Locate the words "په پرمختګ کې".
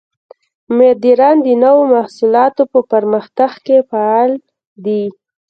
2.71-3.77